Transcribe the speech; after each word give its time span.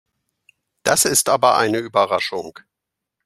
Das 0.81 1.05
ist 1.05 1.29
aber 1.29 1.57
eine 1.59 1.77
Überraschung. 1.77 2.57